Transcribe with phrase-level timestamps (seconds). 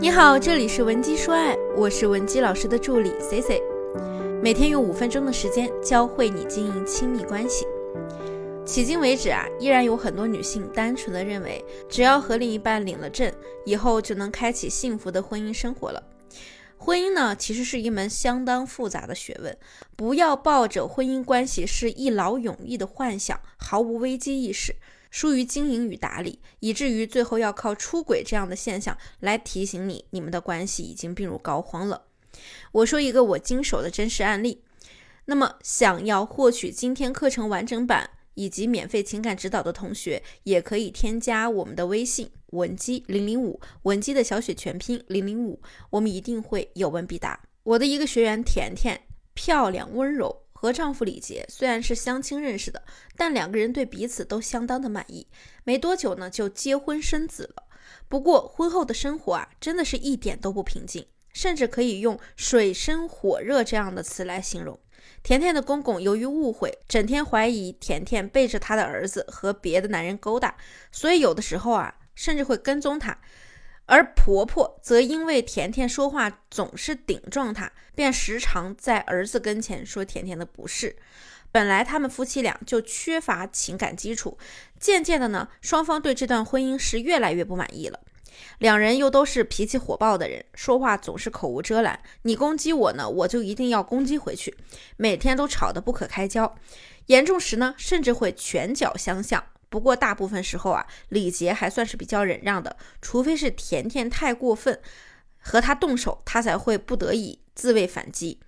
[0.00, 3.62] 你好，这里是文姬说爱，我是文姬老师的助理 C C，
[4.42, 7.66] 每天用五分钟的时间教会你经营亲密关系。
[8.64, 13.30] 迄今为止啊，依然有很多女性单纯的认为，只要和另一半领了证，
[13.66, 16.02] 以后就能开启幸福的婚姻生活了。
[16.78, 19.54] 婚姻呢，其实是一门相当复杂的学问，
[19.94, 24.74] 不要抱着婚姻关系是一劳永逸的幻想，毫无危机意识。
[25.12, 32.06] 疏于经营与打理，以至于最后要靠出轨这样的现象来提醒你，你们的关系已经病入膏肓了。
[32.72, 34.64] 我说一个我经手的真实案例。
[35.26, 47.38] 那么，想要获取今天课程完整版以及免费情感指导的同学，也可以添加我们的微信文姬零零五，文姬的小写全拼零零五，我们一定会有问必答。
[47.62, 49.02] 我的一个学员甜甜，
[49.34, 50.42] 漂亮温柔。
[50.62, 52.84] 和丈夫李杰虽然是相亲认识的，
[53.16, 55.26] 但两个人对彼此都相当的满意。
[55.64, 57.64] 没多久呢，就结婚生子了。
[58.08, 64.78] 不过婚后的生活啊，真的是一点都不平静，甚至可以用水深火热这样的词来形容。
[65.24, 70.56] 甜甜的公公由于误会，整天怀疑甜甜背着他的儿子和别的男人勾搭，
[70.92, 73.18] 所以有的时候啊，甚至会跟踪他。
[73.92, 80.96] 而婆婆则因为甜甜说话总是顶撞她，便时常在儿子跟前说甜甜的不是。
[81.50, 84.38] 本来他们夫妻俩就缺乏情感基础，
[84.80, 88.00] 渐渐的呢，双方对这段婚姻是越来越不满意了。
[88.60, 94.56] 两人又都是脾气火爆的人，说话总是口无遮拦，你攻击我呢，我就一定要攻击回去，
[94.96, 96.56] 每天都吵得不可开交，
[97.08, 99.44] 严重时呢，甚至会拳脚相向。
[99.72, 104.78] 不过大部分时候啊，李杰还算是比较忍让的，除非是甜甜太过分，
[105.38, 108.38] 和他动手，他才会不得已自卫反击。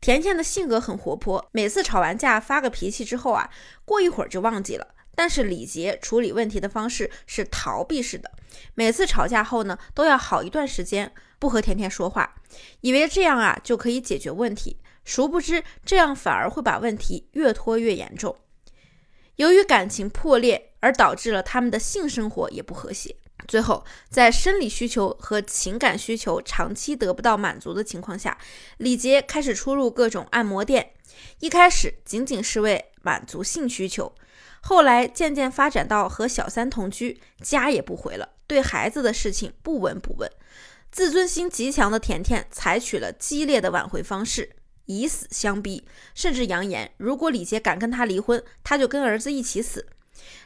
[0.00, 3.50] 甜甜的性格很活泼，每次吵完架发个脾气之后啊，
[3.84, 4.94] 过一会儿就忘记了。
[5.16, 8.30] 但是李杰处理问题的方式是逃避式的，
[8.76, 12.36] 每次吵架后呢，都要好一段时间不和甜甜说话，
[12.82, 18.36] 以为这样啊就可以解决问题，殊不知这样反而会把问题越拖越严重。
[19.38, 23.14] 由于感情破裂，而导致了他们的性生活也不和谐。
[23.46, 28.36] 最后，在生理需求和情感需求长期得不到满足的情况下，
[28.78, 30.90] 李杰开始出入各种按摩店。
[31.38, 34.12] 一开始仅仅是为满足性需求，
[34.60, 40.28] 后来渐渐发展到和小三同居，家也不回了，对孩子的事情不闻不问。
[40.90, 44.56] 自尊心极强的甜甜采取了激烈的挽回方式。
[44.88, 49.86] 以死相逼，甚至扬言，如果李杰敢跟他离婚，他就跟儿子一起死。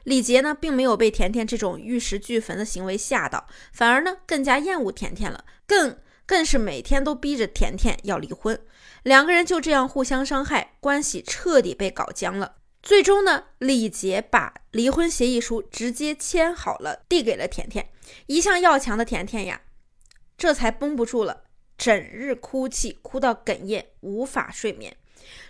[0.05, 8.61] 李杰呢，并没有被甜甜这种玉石俱焚的行为吓到，反而呢，更加厌恶甜甜了，更更是每天都逼着甜甜要离婚。
[9.05, 12.57] 两个人就这样互相伤害，关系彻底被搞僵了。
[12.83, 17.91] 最终呢，李杰把离婚协议书直接签好了，递给了甜甜。
[18.27, 19.63] 一向要强的甜甜呀，
[20.37, 21.42] 这才绷不住了。
[21.83, 24.97] 整日哭泣，哭到哽咽，无法睡眠。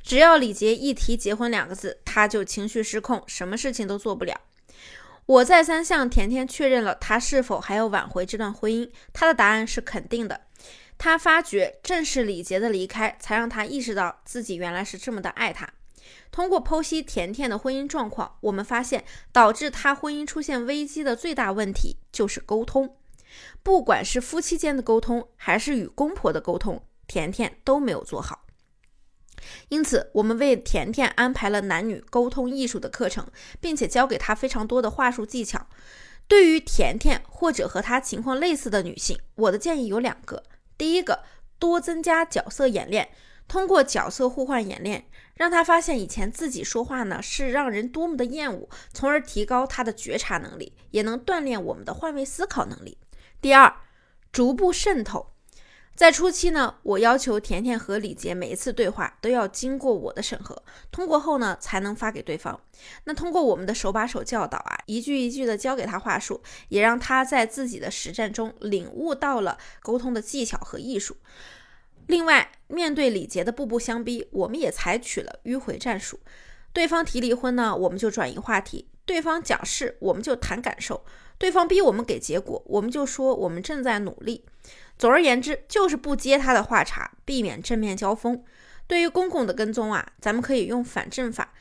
[0.03, 4.41] 只要李杰一提结婚两个字，他就情绪失控，什么事情都做不了。
[5.26, 10.41] 我再三向甜甜确认了他是否还要挽回这段婚姻，他的答案是肯定的。
[10.97, 15.69] 他发觉正是李杰的离开，才让他意识到自己原来是这么的爱他。
[16.31, 22.97] 通过剖析甜甜的婚姻状况，我们发现导致他婚姻出现危机的最大问题就是沟通。
[23.62, 28.47] 不管是夫妻间的沟通，还是与公婆的沟通，甜甜都没有做好。
[29.70, 33.26] 因此，我们为甜甜安排了男女沟通艺术的课程，
[33.60, 35.66] 并且教给她非常多的话术技巧。
[36.28, 40.44] 对于甜甜或者和她情况类似的女性，我的建议有两个：
[40.78, 41.25] 第一个，
[41.59, 43.10] 多增加角色演练，
[43.49, 52.97] 通过角色互换演练，让她发现以前自己说话呢是让人多么的厌恶，从而提高她的觉察能力，也能锻炼我们的换位思考能力。
[53.43, 53.75] 第二，
[54.31, 55.33] 逐步渗透。
[55.97, 62.61] 在初期呢，我要求甜甜和李杰每一次对话都要经过我的审核，通过后呢才能发给对方。
[63.03, 71.17] 那通过我们的手把手教导啊，一句一句的教给他话术，也让他在自己的实战中领悟到了沟通的技巧和艺术。
[72.06, 76.21] 另外，面对李杰的步步相逼，我们也采取了迂回战术。
[76.73, 81.05] 对方提离婚呢，我们就转移话题；对方讲事，我们就谈感受。
[81.43, 84.44] 对方逼我们给结果，我们就说我们正在努力。
[84.97, 88.41] 总而言之，就是不接他的话茬，避免正面交锋。
[88.87, 91.53] 对于公公的跟踪啊，咱们可以用反证法，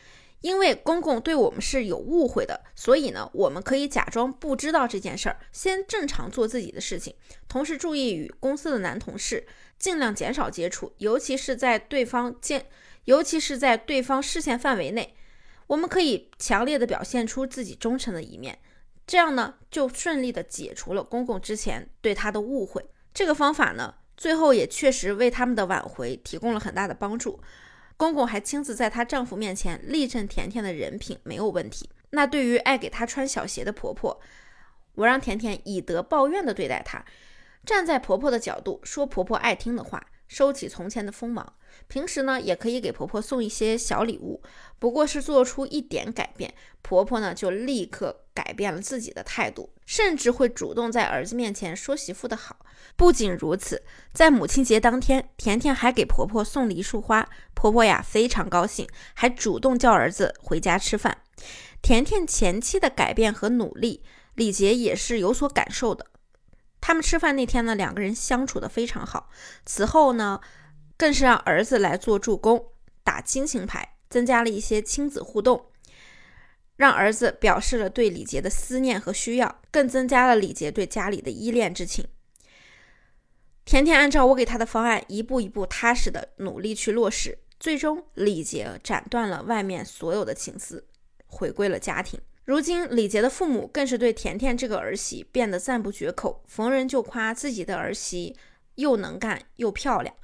[0.42, 7.16] 因为公公对我们是有误会的，所以呢，我们可以假装不知道这件事儿，先正常做自己的事情，
[7.48, 9.48] 同时注意与公司的男同事
[9.80, 12.68] 尽量减少接触，尤其是在对方见，
[13.06, 15.16] 尤其是在对方视线范围内，
[15.66, 18.60] 我们可以强烈的表现出自己忠诚的一面。
[19.12, 22.82] 这样呢就顺利的解除了公公之前对她的误会。
[23.14, 27.38] 这个方法呢，最后也确实为他们的挽回提供了很大的帮助。
[27.98, 31.90] 公公还亲自在她丈夫面前力证甜甜的人品没有问题。
[32.12, 34.18] 那对于爱给她穿小鞋的婆婆，
[34.96, 37.04] 我让甜甜以德报怨的对待她，
[37.66, 40.08] 站在婆婆的角度说婆婆爱听的话。
[40.32, 41.54] 收起从前的锋芒，
[41.90, 44.42] 平时呢也可以给婆婆送一些小礼物，
[44.80, 52.66] 不过是做出一点改变，婆婆呢就立刻改变了自己的态度，甚至会主动在儿子面前说媳妇的好。
[52.96, 53.84] 不仅如此，
[54.14, 61.18] 在母亲节当天，甜甜还给婆婆送了一束花，婆婆呀非常高兴，还主动叫儿子回家吃饭。
[61.82, 64.02] 甜甜前期的改变和努力，
[64.36, 66.06] 李杰也是有所感受的。
[66.82, 69.30] 他们吃饭那天呢，两个人相处的非常好。
[69.66, 70.42] 此后呢，
[70.98, 72.72] 更是让儿子来做助攻，
[73.04, 75.68] 打亲情牌，增加了一些亲子互动，
[76.76, 82.08] 让儿子表示了对李杰的思念和需要，更增加了李杰对家里的依恋之情。
[83.64, 90.88] 甜甜按照我给他的方案，一步一步踏实的努力去落实，最终李杰斩断了外面所有的情丝，
[91.28, 92.20] 回归了家庭。
[92.44, 98.36] 如今，李杰的父母更是对甜甜这个儿媳变得赞不绝口，逢人就夸自己的儿媳
[98.76, 100.16] 又能干又漂亮。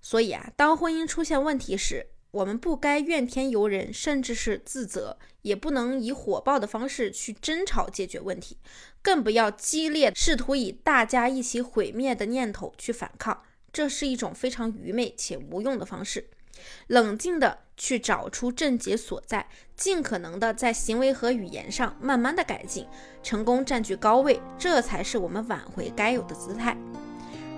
[0.00, 8.58] 所以啊，当婚姻出现问题时，我们不该怨天尤人，甚至是自责，也不能以火爆的方式去争吵解决问题，
[9.00, 16.28] 更不要激烈试图以大家一起毁灭的念头去反抗，这是一种非常愚昧且无用的方式。
[16.88, 22.86] 冷静的去找出症结所在，尽可能的在行为和语言上慢慢的改进，
[23.22, 26.76] 成功占据高位，这才是我们挽回该有的姿态。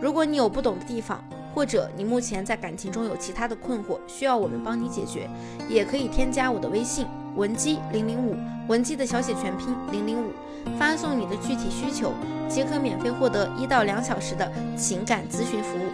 [0.00, 1.22] 如果你有不懂的地方，
[1.54, 5.28] 或者你目前在感情中有其他的困惑，需要我们帮你解决，
[5.68, 8.36] 也可以添加我的微信文姬零零五，
[8.68, 10.30] 文姬的小写全拼零零五，
[10.78, 12.12] 发送你的具体需求，
[12.48, 15.88] 即可免费获得一到两小时的情感咨询服务。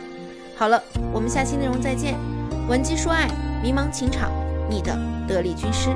[0.54, 2.33] 好了，我们下期内容再见。
[2.66, 3.28] 文姬说爱，
[3.62, 4.30] 迷茫情场，
[4.70, 5.90] 你的得力军师。